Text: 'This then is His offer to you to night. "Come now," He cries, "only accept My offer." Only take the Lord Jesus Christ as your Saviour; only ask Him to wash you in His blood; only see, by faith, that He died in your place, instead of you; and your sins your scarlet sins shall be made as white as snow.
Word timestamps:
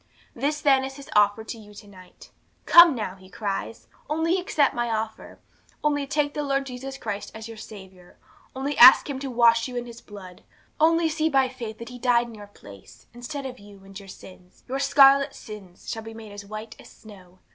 'This 0.33 0.61
then 0.61 0.83
is 0.83 0.95
His 0.95 1.11
offer 1.15 1.43
to 1.43 1.59
you 1.59 1.75
to 1.75 1.87
night. 1.87 2.31
"Come 2.65 2.95
now," 2.95 3.13
He 3.13 3.29
cries, 3.29 3.87
"only 4.09 4.39
accept 4.39 4.73
My 4.73 4.89
offer." 4.89 5.37
Only 5.83 6.07
take 6.07 6.33
the 6.33 6.41
Lord 6.41 6.65
Jesus 6.65 6.97
Christ 6.97 7.31
as 7.35 7.47
your 7.47 7.55
Saviour; 7.57 8.17
only 8.55 8.75
ask 8.79 9.07
Him 9.07 9.19
to 9.19 9.29
wash 9.29 9.67
you 9.67 9.75
in 9.75 9.85
His 9.85 10.01
blood; 10.01 10.41
only 10.79 11.07
see, 11.07 11.29
by 11.29 11.49
faith, 11.49 11.77
that 11.77 11.89
He 11.89 11.99
died 11.99 12.25
in 12.25 12.33
your 12.33 12.47
place, 12.47 13.05
instead 13.13 13.45
of 13.45 13.59
you; 13.59 13.85
and 13.85 13.99
your 13.99 14.09
sins 14.09 14.63
your 14.67 14.79
scarlet 14.79 15.35
sins 15.35 15.87
shall 15.87 16.01
be 16.01 16.15
made 16.15 16.31
as 16.31 16.47
white 16.47 16.75
as 16.79 16.89
snow. 16.89 17.37